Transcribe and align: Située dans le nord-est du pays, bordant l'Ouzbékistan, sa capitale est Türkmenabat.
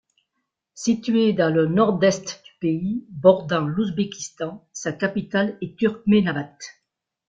Située 0.73 1.31
dans 1.33 1.53
le 1.53 1.67
nord-est 1.67 2.41
du 2.43 2.51
pays, 2.59 3.05
bordant 3.09 3.67
l'Ouzbékistan, 3.67 4.67
sa 4.73 4.93
capitale 4.93 5.59
est 5.61 5.77
Türkmenabat. 5.77 6.57